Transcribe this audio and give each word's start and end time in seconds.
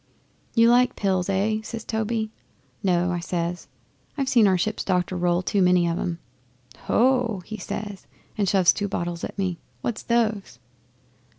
'"You 0.55 0.71
like 0.71 0.95
pills 0.95 1.29
eh?" 1.29 1.59
says 1.61 1.83
Toby. 1.83 2.31
"No," 2.81 3.11
I 3.11 3.19
says. 3.19 3.67
"I've 4.17 4.27
seen 4.29 4.47
our 4.47 4.57
ship's 4.57 4.83
doctor 4.83 5.15
roll 5.15 5.43
too 5.43 5.61
many 5.61 5.85
of 5.87 5.99
em." 5.99 6.17
'"Ho!" 6.85 7.43
he 7.45 7.57
says, 7.57 8.07
and 8.35 8.47
he 8.47 8.51
shoves 8.51 8.73
two 8.73 8.87
bottles 8.87 9.23
at 9.23 9.37
me. 9.37 9.59
"What's 9.81 10.01
those?" 10.01 10.57